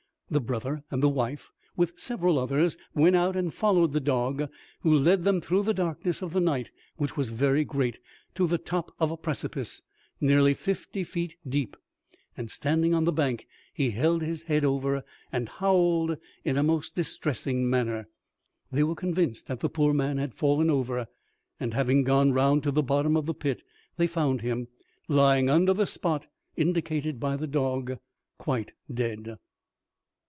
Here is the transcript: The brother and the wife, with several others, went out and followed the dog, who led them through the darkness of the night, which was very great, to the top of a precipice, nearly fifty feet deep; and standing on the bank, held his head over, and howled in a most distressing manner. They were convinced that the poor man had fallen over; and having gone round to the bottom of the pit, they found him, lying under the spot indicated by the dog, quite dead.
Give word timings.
The 0.33 0.39
brother 0.39 0.81
and 0.89 1.03
the 1.03 1.09
wife, 1.09 1.51
with 1.75 1.99
several 1.99 2.39
others, 2.39 2.77
went 2.95 3.17
out 3.17 3.35
and 3.35 3.53
followed 3.53 3.91
the 3.91 3.99
dog, 3.99 4.49
who 4.79 4.95
led 4.97 5.25
them 5.25 5.41
through 5.41 5.63
the 5.63 5.73
darkness 5.73 6.21
of 6.21 6.31
the 6.31 6.39
night, 6.39 6.71
which 6.95 7.17
was 7.17 7.31
very 7.31 7.65
great, 7.65 7.99
to 8.35 8.47
the 8.47 8.57
top 8.57 8.95
of 8.97 9.11
a 9.11 9.17
precipice, 9.17 9.81
nearly 10.21 10.53
fifty 10.53 11.03
feet 11.03 11.35
deep; 11.45 11.75
and 12.37 12.49
standing 12.49 12.93
on 12.93 13.03
the 13.03 13.11
bank, 13.11 13.45
held 13.77 14.21
his 14.21 14.43
head 14.43 14.63
over, 14.63 15.03
and 15.33 15.49
howled 15.49 16.15
in 16.45 16.55
a 16.55 16.63
most 16.63 16.95
distressing 16.95 17.69
manner. 17.69 18.07
They 18.71 18.83
were 18.83 18.95
convinced 18.95 19.47
that 19.47 19.59
the 19.59 19.67
poor 19.67 19.93
man 19.93 20.17
had 20.17 20.33
fallen 20.33 20.69
over; 20.69 21.07
and 21.59 21.73
having 21.73 22.05
gone 22.05 22.31
round 22.31 22.63
to 22.63 22.71
the 22.71 22.81
bottom 22.81 23.17
of 23.17 23.25
the 23.25 23.33
pit, 23.33 23.63
they 23.97 24.07
found 24.07 24.39
him, 24.39 24.69
lying 25.09 25.49
under 25.49 25.73
the 25.73 25.85
spot 25.85 26.27
indicated 26.55 27.19
by 27.19 27.35
the 27.35 27.47
dog, 27.47 27.99
quite 28.37 28.71
dead. 28.89 29.35